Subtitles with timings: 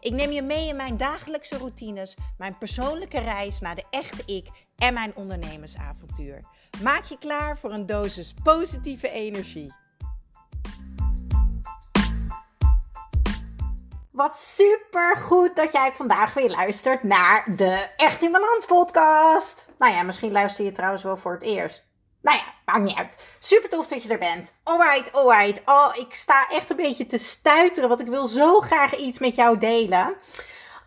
[0.00, 4.48] Ik neem je mee in mijn dagelijkse routines, mijn persoonlijke reis naar de echte ik
[4.76, 6.44] en mijn ondernemersavontuur.
[6.82, 9.74] Maak je klaar voor een dosis positieve energie.
[14.10, 19.68] Wat super goed dat jij vandaag weer luistert naar de Echt in Balans podcast.
[19.78, 21.86] Nou ja, misschien luister je trouwens wel voor het eerst.
[22.22, 23.26] Nou ja, maakt niet uit.
[23.38, 24.54] Super tof dat je er bent.
[24.62, 25.62] Alright, alright.
[25.64, 29.34] Oh, ik sta echt een beetje te stuiteren, want ik wil zo graag iets met
[29.34, 30.16] jou delen.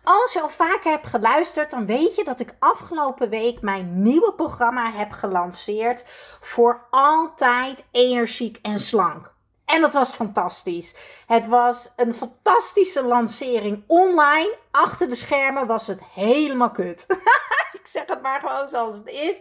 [0.04, 4.32] Als je al vaker hebt geluisterd, dan weet je dat ik afgelopen week mijn nieuwe
[4.34, 6.04] programma heb gelanceerd
[6.40, 9.32] voor altijd energiek en slank.
[9.64, 10.94] En dat was fantastisch.
[11.26, 14.56] Het was een fantastische lancering online.
[14.70, 17.04] Achter de schermen was het helemaal kut.
[17.80, 19.40] ik zeg het maar gewoon zoals het is.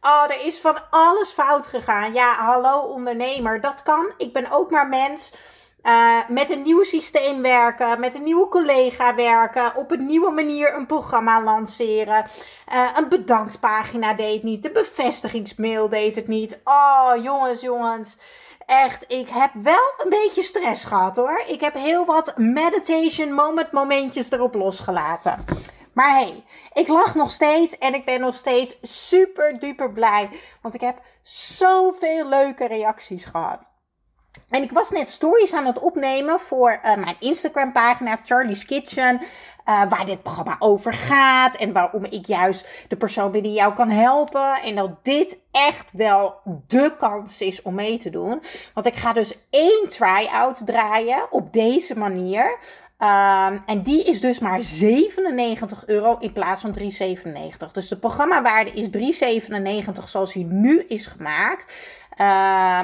[0.00, 2.12] Oh, er is van alles fout gegaan.
[2.12, 4.12] Ja, hallo ondernemer, dat kan.
[4.16, 5.32] Ik ben ook maar mens.
[5.82, 10.74] Uh, met een nieuw systeem werken, met een nieuwe collega werken, op een nieuwe manier
[10.74, 12.24] een programma lanceren.
[12.72, 16.60] Uh, een bedankpagina deed niet, de bevestigingsmail deed het niet.
[16.64, 18.16] Oh, jongens, jongens.
[18.66, 21.42] Echt, ik heb wel een beetje stress gehad hoor.
[21.46, 25.44] Ik heb heel wat meditation moment momentjes erop losgelaten.
[25.98, 30.28] Maar hey, ik lach nog steeds en ik ben nog steeds super duper blij.
[30.62, 33.70] Want ik heb zoveel leuke reacties gehad.
[34.48, 39.20] En ik was net stories aan het opnemen voor uh, mijn Instagram pagina Charlie's Kitchen.
[39.20, 41.56] Uh, waar dit programma over gaat.
[41.56, 44.62] En waarom ik juist de persoon ben die jou kan helpen.
[44.62, 46.34] En dat dit echt wel
[46.66, 48.42] de kans is om mee te doen.
[48.74, 52.58] Want ik ga dus één try-out draaien op deze manier.
[53.02, 56.86] Um, en die is dus maar 97 euro in plaats van 3,97.
[57.72, 59.20] Dus de programmawaarde is
[59.98, 61.72] 3,97 zoals hij nu is gemaakt.
[62.12, 62.18] Uh,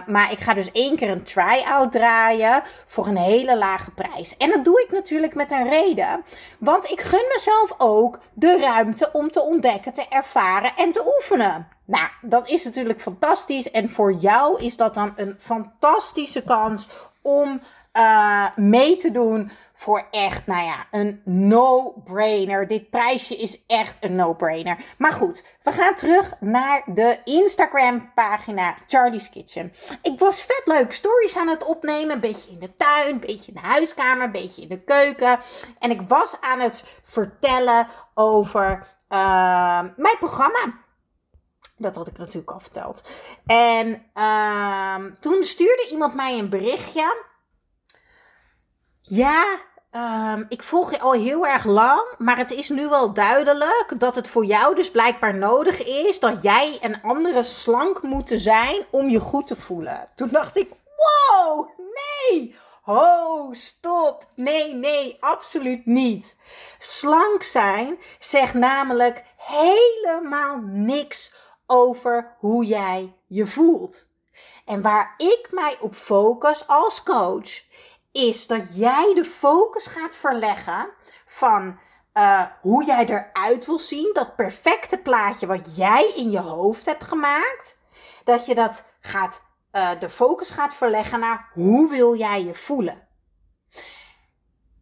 [0.07, 4.37] maar ik ga dus één keer een try-out draaien voor een hele lage prijs.
[4.37, 6.25] En dat doe ik natuurlijk met een reden.
[6.59, 11.69] Want ik gun mezelf ook de ruimte om te ontdekken, te ervaren en te oefenen.
[11.85, 13.71] Nou, dat is natuurlijk fantastisch.
[13.71, 16.89] En voor jou is dat dan een fantastische kans
[17.23, 17.61] om
[17.97, 22.67] uh, mee te doen voor echt, nou ja, een no-brainer.
[22.67, 24.79] Dit prijsje is echt een no-brainer.
[24.99, 29.73] Maar goed, we gaan terug naar de Instagram-pagina Charlie's Kitchen.
[30.03, 32.15] Ik was vet leuk stories aan het opnemen.
[32.15, 35.39] Een beetje in de tuin, een beetje in de huiskamer, een beetje in de keuken.
[35.79, 40.83] En ik was aan het vertellen over uh, mijn programma.
[41.77, 43.11] Dat had ik natuurlijk al verteld.
[43.47, 47.33] En uh, toen stuurde iemand mij een berichtje.
[49.07, 49.59] Ja,
[50.35, 54.15] um, ik volg je al heel erg lang, maar het is nu wel duidelijk dat
[54.15, 59.09] het voor jou dus blijkbaar nodig is dat jij en anderen slank moeten zijn om
[59.09, 60.09] je goed te voelen.
[60.15, 66.37] Toen dacht ik, wow, nee, ho, stop, nee, nee, absoluut niet.
[66.79, 71.35] Slank zijn zegt namelijk helemaal niks
[71.67, 74.07] over hoe jij je voelt.
[74.65, 77.63] En waar ik mij op focus als coach
[78.15, 80.89] is dat jij de focus gaat verleggen
[81.27, 81.79] van
[82.15, 84.11] uh, hoe jij eruit wil zien.
[84.13, 87.79] Dat perfecte plaatje wat jij in je hoofd hebt gemaakt.
[88.25, 89.43] Dat je dat gaat,
[89.73, 93.09] uh, de focus gaat verleggen naar hoe wil jij je voelen.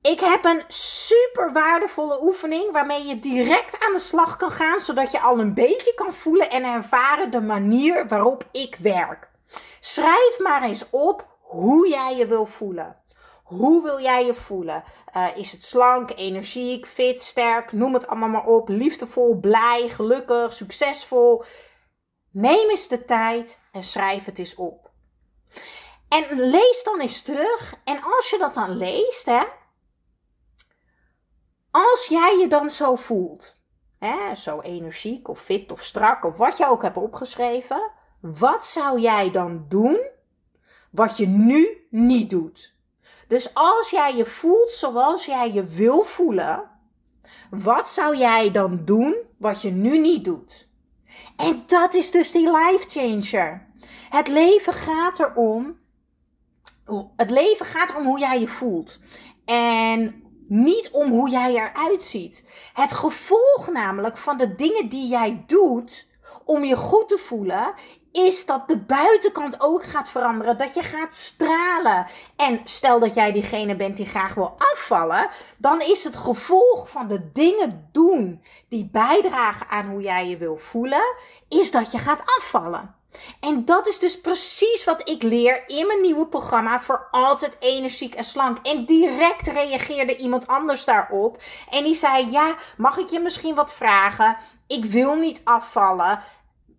[0.02, 5.10] Ik heb een super waardevolle oefening waarmee je direct aan de slag kan gaan, zodat
[5.10, 9.30] je al een beetje kan voelen en ervaren de manier waarop ik werk.
[9.80, 13.01] Schrijf maar eens op hoe jij je wil voelen.
[13.52, 14.84] Hoe wil jij je voelen?
[15.16, 17.72] Uh, is het slank, energiek, fit, sterk?
[17.72, 18.68] Noem het allemaal maar op.
[18.68, 21.44] Liefdevol, blij, gelukkig, succesvol.
[22.30, 24.90] Neem eens de tijd en schrijf het eens op.
[26.08, 27.74] En lees dan eens terug.
[27.84, 29.42] En als je dat dan leest, hè,
[31.70, 33.60] als jij je dan zo voelt,
[33.98, 37.90] hè, zo energiek of fit of strak of wat je ook hebt opgeschreven,
[38.20, 40.10] wat zou jij dan doen
[40.90, 42.74] wat je nu niet doet?
[43.32, 46.70] Dus als jij je voelt zoals jij je wil voelen,
[47.50, 50.68] wat zou jij dan doen wat je nu niet doet?
[51.36, 53.66] En dat is dus die life changer.
[54.10, 55.78] Het leven gaat erom.
[57.16, 58.98] Het leven gaat erom hoe jij je voelt.
[59.44, 62.44] En niet om hoe jij eruit ziet.
[62.72, 66.08] Het gevolg namelijk van de dingen die jij doet,
[66.44, 67.74] om je goed te voelen,
[68.12, 70.58] is dat de buitenkant ook gaat veranderen.
[70.58, 72.06] Dat je gaat stralen.
[72.36, 77.08] En stel dat jij diegene bent die graag wil afvallen, dan is het gevolg van
[77.08, 81.14] de dingen doen die bijdragen aan hoe jij je wil voelen,
[81.48, 82.94] is dat je gaat afvallen.
[83.40, 88.14] En dat is dus precies wat ik leer in mijn nieuwe programma voor altijd energiek
[88.14, 88.58] en slank.
[88.62, 91.42] En direct reageerde iemand anders daarop.
[91.70, 94.36] En die zei: Ja, mag ik je misschien wat vragen?
[94.66, 96.22] Ik wil niet afvallen.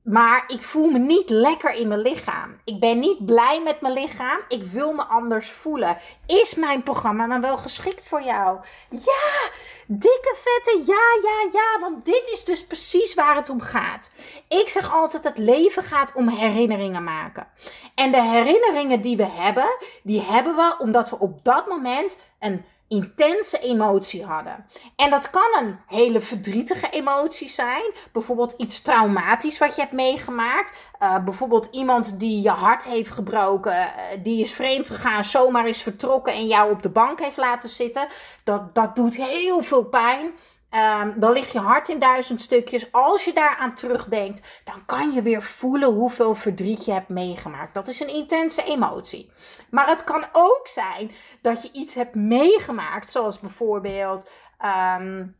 [0.03, 2.59] Maar ik voel me niet lekker in mijn lichaam.
[2.63, 4.39] Ik ben niet blij met mijn lichaam.
[4.47, 5.97] Ik wil me anders voelen.
[6.25, 8.59] Is mijn programma dan wel geschikt voor jou?
[8.89, 9.49] Ja,
[9.87, 11.79] dikke vette ja, ja, ja.
[11.79, 14.11] Want dit is dus precies waar het om gaat.
[14.47, 17.47] Ik zeg altijd: het leven gaat om herinneringen maken.
[17.95, 22.65] En de herinneringen die we hebben, die hebben we omdat we op dat moment een
[22.93, 24.65] intense emotie hadden.
[24.95, 27.83] En dat kan een hele verdrietige emotie zijn.
[28.11, 30.73] Bijvoorbeeld iets traumatisch wat je hebt meegemaakt.
[31.01, 33.87] Uh, bijvoorbeeld iemand die je hart heeft gebroken, uh,
[34.23, 38.07] die is vreemd gegaan, zomaar is vertrokken en jou op de bank heeft laten zitten.
[38.43, 40.31] Dat, dat doet heel veel pijn.
[40.75, 42.91] Um, dan ligt je hart in duizend stukjes.
[42.91, 47.73] Als je daaraan terugdenkt, dan kan je weer voelen hoeveel verdriet je hebt meegemaakt.
[47.73, 49.31] Dat is een intense emotie.
[49.69, 51.11] Maar het kan ook zijn
[51.41, 54.29] dat je iets hebt meegemaakt, zoals bijvoorbeeld.
[54.99, 55.35] Um,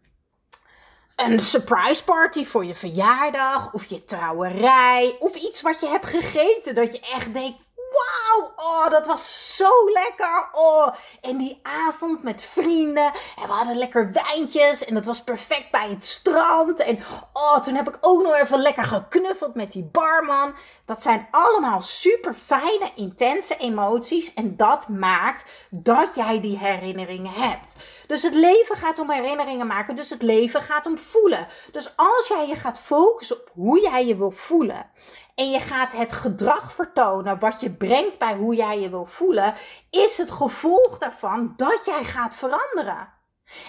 [1.16, 6.76] een surprise party voor je verjaardag, of je trouwerij, of iets wat je hebt gegeten
[6.76, 10.50] dat je echt denkt: Wauw, oh, dat was zo lekker.
[10.52, 10.88] Oh,
[11.22, 13.12] en die avond met vrienden.
[13.42, 14.86] En we hadden lekker wijntjes.
[14.86, 16.80] En dat was perfect bij het strand.
[16.80, 17.00] En
[17.34, 20.56] oh, toen heb ik ook nog even lekker geknuffeld met die barman.
[20.86, 24.34] Dat zijn allemaal super fijne, intense emoties.
[24.34, 27.76] En dat maakt dat jij die herinneringen hebt.
[28.08, 29.96] Dus het leven gaat om herinneringen maken.
[29.96, 31.48] Dus het leven gaat om voelen.
[31.72, 34.92] Dus als jij je gaat focussen op hoe jij je wil voelen
[35.36, 39.54] en je gaat het gedrag vertonen wat je brengt bij hoe jij je wil voelen,
[39.90, 43.14] is het gevolg daarvan dat jij gaat veranderen.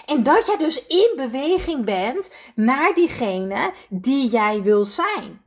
[0.05, 5.43] En dat jij dus in beweging bent naar diegene die jij wil zijn.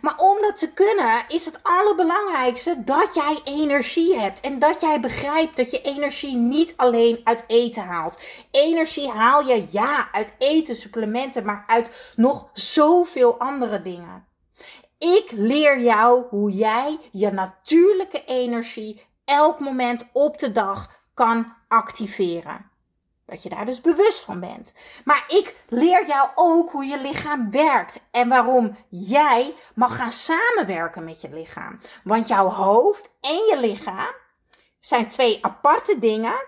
[0.00, 4.40] Maar om dat te kunnen is het allerbelangrijkste dat jij energie hebt.
[4.40, 8.18] En dat jij begrijpt dat je energie niet alleen uit eten haalt.
[8.50, 14.31] Energie haal je ja uit eten, supplementen, maar uit nog zoveel andere dingen.
[15.02, 22.70] Ik leer jou hoe jij je natuurlijke energie elk moment op de dag kan activeren.
[23.24, 24.74] Dat je daar dus bewust van bent.
[25.04, 31.04] Maar ik leer jou ook hoe je lichaam werkt en waarom jij mag gaan samenwerken
[31.04, 31.78] met je lichaam.
[32.04, 34.14] Want jouw hoofd en je lichaam
[34.80, 36.44] zijn twee aparte dingen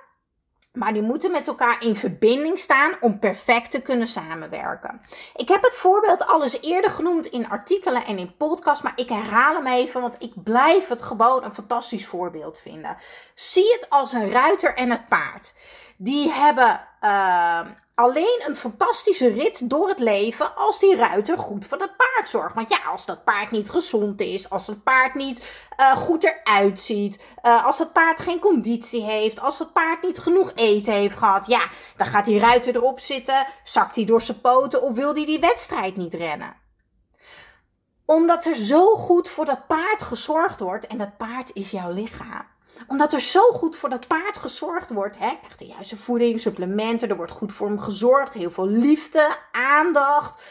[0.75, 5.01] maar die moeten met elkaar in verbinding staan om perfect te kunnen samenwerken.
[5.37, 9.55] Ik heb het voorbeeld alles eerder genoemd in artikelen en in podcasts, maar ik herhaal
[9.55, 12.97] hem even, want ik blijf het gewoon een fantastisch voorbeeld vinden.
[13.35, 15.55] Zie het als een ruiter en het paard.
[15.97, 17.61] Die hebben uh,
[17.95, 22.55] alleen een fantastische rit door het leven als die ruiter goed voor dat paard zorgt.
[22.55, 26.81] Want ja, als dat paard niet gezond is, als het paard niet uh, goed eruit
[26.81, 31.19] ziet, uh, als het paard geen conditie heeft, als het paard niet genoeg eten heeft
[31.19, 35.15] gehad, ja, dan gaat die ruiter erop zitten, zakt hij door zijn poten of wil
[35.15, 36.63] hij die wedstrijd niet rennen
[38.07, 42.47] omdat er zo goed voor dat paard gezorgd wordt en dat paard is jouw lichaam
[42.87, 45.19] omdat er zo goed voor dat paard gezorgd wordt.
[45.19, 45.37] Hè?
[45.39, 48.35] Krijgt de juiste voeding, supplementen, er wordt goed voor hem gezorgd.
[48.35, 50.43] Heel veel liefde, aandacht.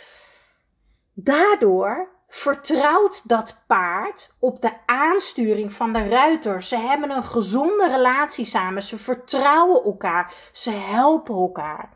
[1.14, 6.62] Daardoor vertrouwt dat paard op de aansturing van de ruiter.
[6.62, 8.84] Ze hebben een gezonde relatie samen.
[8.84, 10.34] Ze vertrouwen elkaar.
[10.52, 11.90] Ze helpen elkaar.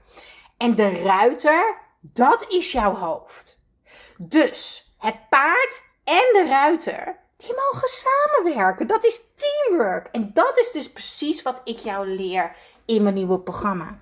[0.57, 3.59] En de ruiter, dat is jouw hoofd.
[4.17, 8.87] Dus het paard en de ruiter die mogen samenwerken.
[8.87, 10.07] Dat is teamwork.
[10.11, 13.99] En dat is dus precies wat ik jou leer in mijn nieuwe programma.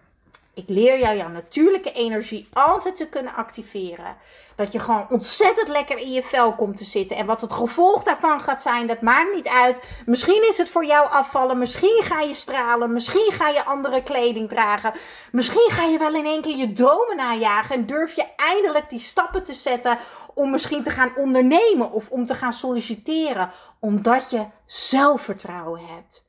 [0.55, 4.15] Ik leer jou jouw natuurlijke energie altijd te kunnen activeren.
[4.55, 7.17] Dat je gewoon ontzettend lekker in je vel komt te zitten.
[7.17, 9.79] En wat het gevolg daarvan gaat zijn, dat maakt niet uit.
[10.05, 11.57] Misschien is het voor jou afvallen.
[11.57, 12.93] Misschien ga je stralen.
[12.93, 14.93] Misschien ga je andere kleding dragen.
[15.31, 17.75] Misschien ga je wel in één keer je dromen najagen.
[17.75, 19.97] En durf je eindelijk die stappen te zetten
[20.33, 23.51] om misschien te gaan ondernemen of om te gaan solliciteren.
[23.79, 26.27] Omdat je zelfvertrouwen hebt.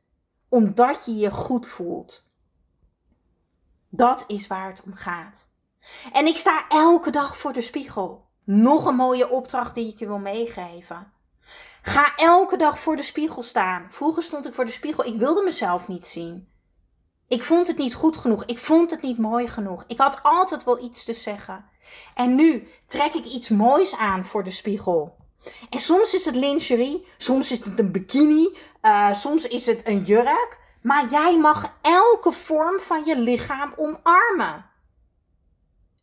[0.48, 2.25] Omdat je je goed voelt.
[3.88, 5.46] Dat is waar het om gaat.
[6.12, 8.24] En ik sta elke dag voor de spiegel.
[8.44, 11.12] Nog een mooie opdracht die ik je wil meegeven.
[11.82, 13.86] Ga elke dag voor de spiegel staan.
[13.90, 15.06] Vroeger stond ik voor de spiegel.
[15.06, 16.48] Ik wilde mezelf niet zien.
[17.28, 18.44] Ik vond het niet goed genoeg.
[18.44, 19.84] Ik vond het niet mooi genoeg.
[19.86, 21.64] Ik had altijd wel iets te zeggen.
[22.14, 25.16] En nu trek ik iets moois aan voor de spiegel.
[25.70, 30.02] En soms is het lingerie, soms is het een bikini, uh, soms is het een
[30.02, 30.58] jurk.
[30.86, 34.70] Maar jij mag elke vorm van je lichaam omarmen.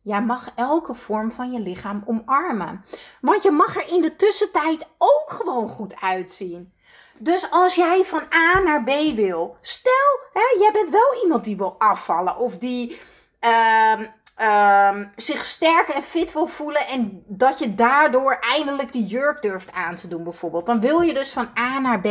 [0.02, 2.84] Jij mag elke vorm van je lichaam omarmen.
[3.20, 6.72] Want je mag er in de tussentijd ook gewoon goed uitzien.
[7.18, 11.56] Dus als jij van A naar B wil, stel, hè, jij bent wel iemand die
[11.56, 13.00] wil afvallen of die
[13.40, 14.00] uh,
[14.38, 19.72] uh, zich sterk en fit wil voelen en dat je daardoor eindelijk die jurk durft
[19.72, 20.66] aan te doen, bijvoorbeeld.
[20.66, 22.06] Dan wil je dus van A naar B.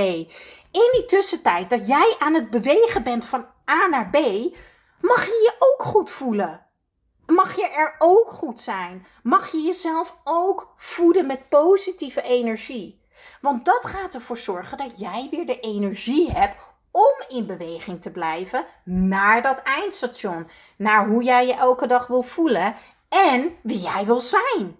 [0.71, 4.17] In die tussentijd dat jij aan het bewegen bent van A naar B,
[5.01, 6.65] mag je je ook goed voelen.
[7.25, 9.05] Mag je er ook goed zijn?
[9.23, 13.01] Mag je jezelf ook voeden met positieve energie?
[13.41, 16.55] Want dat gaat ervoor zorgen dat jij weer de energie hebt
[16.93, 20.47] om in beweging te blijven naar dat eindstation.
[20.77, 22.75] Naar hoe jij je elke dag wil voelen
[23.09, 24.79] en wie jij wil zijn.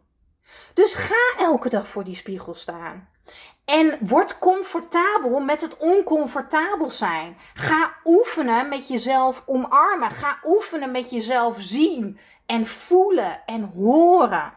[0.74, 3.10] Dus ga elke dag voor die spiegel staan.
[3.66, 7.38] En word comfortabel met het oncomfortabel zijn.
[7.54, 10.12] Ga oefenen met jezelf omarmen.
[10.12, 14.54] Ga oefenen met jezelf zien en voelen en horen.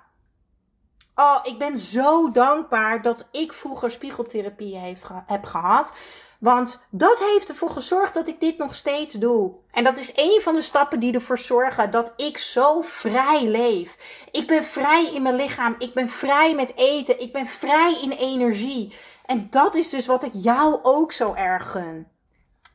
[1.15, 4.97] Oh, ik ben zo dankbaar dat ik vroeger spiegeltherapie
[5.27, 5.93] heb gehad.
[6.41, 9.53] Want dat heeft ervoor gezorgd dat ik dit nog steeds doe.
[9.71, 13.97] En dat is een van de stappen die ervoor zorgen dat ik zo vrij leef.
[14.31, 15.75] Ik ben vrij in mijn lichaam.
[15.79, 17.21] Ik ben vrij met eten.
[17.21, 18.95] Ik ben vrij in energie.
[19.27, 22.07] En dat is dus wat ik jou ook zo erg gun.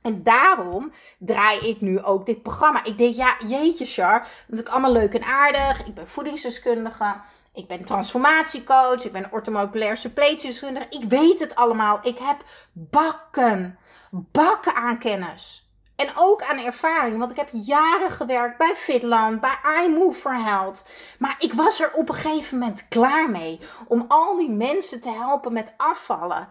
[0.02, 2.84] En daarom draai ik nu ook dit programma.
[2.84, 4.28] Ik denk, ja, jeetje, Char.
[4.50, 5.86] Is allemaal leuk en aardig.
[5.86, 7.16] Ik ben voedingsdeskundige.
[7.54, 9.06] Ik ben transformatiecoach.
[9.06, 10.86] Ik ben orthomoleculair suppletiedeskundige.
[10.90, 12.00] Ik weet het allemaal.
[12.02, 13.78] Ik heb bakken.
[14.10, 15.70] Bakken aan kennis.
[15.96, 17.18] En ook aan ervaring.
[17.18, 20.84] Want ik heb jaren gewerkt bij Fitland, bij iMove for Health.
[21.20, 23.60] Maar ik was er op een gegeven moment klaar mee.
[23.88, 26.48] Om al die mensen te helpen met afvallen.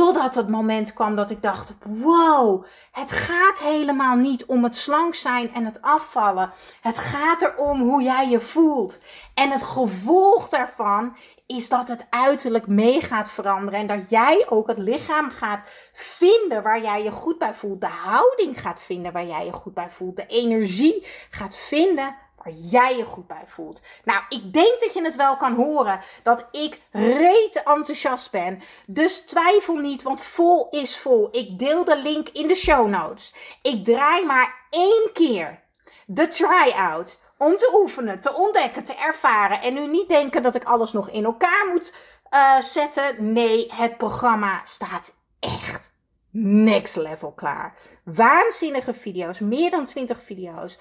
[0.00, 5.14] Totdat het moment kwam dat ik dacht: wow, het gaat helemaal niet om het slank
[5.14, 6.52] zijn en het afvallen.
[6.80, 8.98] Het gaat erom hoe jij je voelt.
[9.34, 11.16] En het gevolg daarvan
[11.46, 13.80] is dat het uiterlijk mee gaat veranderen.
[13.80, 17.80] En dat jij ook het lichaam gaat vinden waar jij je goed bij voelt.
[17.80, 20.16] De houding gaat vinden waar jij je goed bij voelt.
[20.16, 23.80] De energie gaat vinden waar jij je goed bij voelt.
[24.04, 28.62] Nou, ik denk dat je het wel kan horen dat ik rete enthousiast ben.
[28.86, 31.28] Dus twijfel niet, want vol is vol.
[31.30, 33.34] Ik deel de link in de show notes.
[33.62, 35.60] Ik draai maar één keer
[36.06, 39.60] de try-out om te oefenen, te ontdekken, te ervaren.
[39.62, 41.94] En nu niet denken dat ik alles nog in elkaar moet
[42.30, 43.32] uh, zetten.
[43.32, 45.92] Nee, het programma staat echt
[46.30, 47.74] next level klaar.
[48.04, 50.78] Waanzinnige video's, meer dan 20 video's.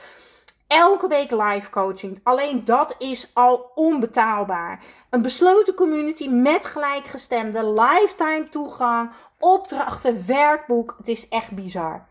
[0.69, 2.19] Elke week live coaching.
[2.23, 4.83] Alleen dat is al onbetaalbaar.
[5.09, 10.95] Een besloten community met gelijkgestemde, lifetime toegang, opdrachten, werkboek.
[10.97, 12.07] Het is echt bizar.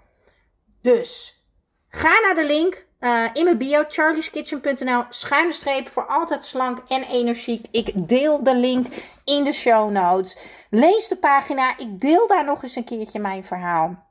[0.83, 1.43] Dus
[1.89, 7.03] ga naar de link uh, in mijn bio, charlieskitchen.nl, schuine streep voor altijd slank en
[7.03, 7.67] energiek.
[7.71, 8.87] Ik deel de link
[9.25, 10.37] in de show notes.
[10.71, 11.79] Lees de pagina.
[11.79, 14.07] Ik deel daar nog eens een keertje mijn verhaal.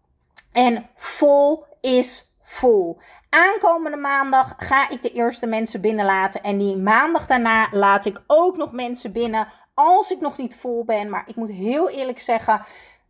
[0.51, 2.99] En vol is vol.
[3.29, 6.43] Aankomende maandag ga ik de eerste mensen binnenlaten.
[6.43, 9.47] En die maandag daarna laat ik ook nog mensen binnen.
[9.73, 11.09] Als ik nog niet vol ben.
[11.09, 12.61] Maar ik moet heel eerlijk zeggen.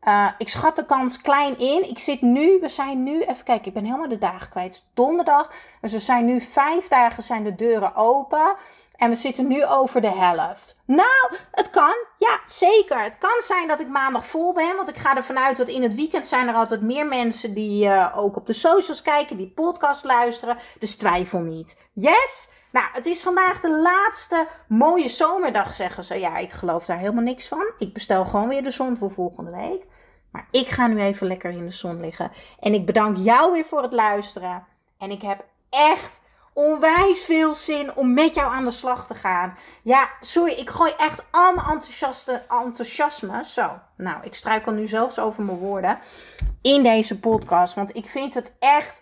[0.03, 1.89] Uh, ik schat de kans klein in.
[1.89, 4.85] Ik zit nu, we zijn nu, even kijken, ik ben helemaal de dagen kwijt.
[4.93, 5.51] Donderdag.
[5.81, 8.55] Dus we zijn nu vijf dagen zijn de deuren open.
[8.97, 10.81] En we zitten nu over de helft.
[10.85, 11.95] Nou, het kan.
[12.15, 13.01] Ja, zeker.
[13.01, 14.75] Het kan zijn dat ik maandag vol ben.
[14.75, 17.85] Want ik ga ervan uit dat in het weekend zijn er altijd meer mensen die
[17.85, 20.57] uh, ook op de socials kijken, die podcast luisteren.
[20.79, 21.77] Dus twijfel niet.
[21.93, 22.49] Yes?
[22.71, 26.19] Nou, het is vandaag de laatste mooie zomerdag, zeggen ze.
[26.19, 27.71] Ja, ik geloof daar helemaal niks van.
[27.77, 29.85] Ik bestel gewoon weer de zon voor volgende week.
[30.31, 32.31] Maar ik ga nu even lekker in de zon liggen.
[32.59, 34.65] En ik bedank jou weer voor het luisteren.
[34.97, 36.21] En ik heb echt
[36.57, 39.57] onwijs veel zin om met jou aan de slag te gaan.
[39.83, 43.43] Ja, sorry, ik gooi echt allemaal enthousiaste, enthousiasme.
[43.43, 45.99] Zo, nou, ik struikel nu zelfs over mijn woorden.
[46.61, 47.73] In deze podcast.
[47.73, 49.01] Want ik vind het echt.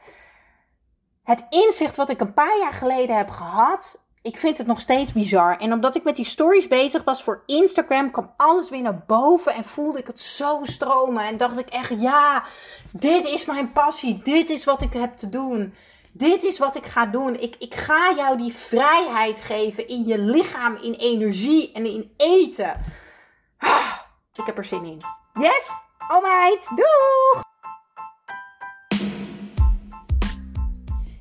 [1.24, 4.03] Het inzicht wat ik een paar jaar geleden heb gehad.
[4.21, 5.57] Ik vind het nog steeds bizar.
[5.57, 9.53] En omdat ik met die stories bezig was voor Instagram, kwam alles weer naar boven
[9.53, 11.24] en voelde ik het zo stromen.
[11.24, 12.43] En dacht ik echt, ja,
[12.91, 14.21] dit is mijn passie.
[14.24, 15.74] Dit is wat ik heb te doen.
[16.17, 17.39] Dit is wat ik ga doen.
[17.39, 22.75] Ik, ik ga jou die vrijheid geven in je lichaam, in energie en in eten.
[23.57, 23.98] Ah,
[24.34, 25.01] ik heb er zin in.
[25.34, 25.72] Yes?
[26.07, 27.43] Alright, doeg!